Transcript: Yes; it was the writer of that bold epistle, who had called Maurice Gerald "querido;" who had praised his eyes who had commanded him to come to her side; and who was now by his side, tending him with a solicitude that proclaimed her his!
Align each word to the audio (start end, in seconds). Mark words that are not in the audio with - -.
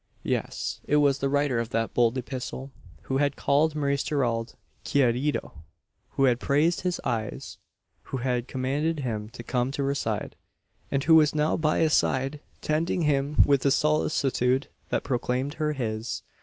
Yes; 0.23 0.81
it 0.87 0.95
was 0.95 1.19
the 1.19 1.29
writer 1.29 1.59
of 1.59 1.69
that 1.69 1.93
bold 1.93 2.17
epistle, 2.17 2.71
who 3.03 3.17
had 3.17 3.35
called 3.35 3.75
Maurice 3.75 4.01
Gerald 4.01 4.55
"querido;" 4.83 5.51
who 6.13 6.23
had 6.23 6.39
praised 6.39 6.81
his 6.81 6.99
eyes 7.03 7.59
who 8.05 8.17
had 8.17 8.47
commanded 8.47 9.01
him 9.01 9.29
to 9.29 9.43
come 9.43 9.69
to 9.69 9.83
her 9.83 9.93
side; 9.93 10.35
and 10.89 11.03
who 11.03 11.13
was 11.13 11.35
now 11.35 11.55
by 11.55 11.81
his 11.81 11.93
side, 11.93 12.39
tending 12.61 13.03
him 13.03 13.43
with 13.45 13.63
a 13.63 13.69
solicitude 13.69 14.69
that 14.89 15.03
proclaimed 15.03 15.53
her 15.61 15.73
his! 15.73 16.23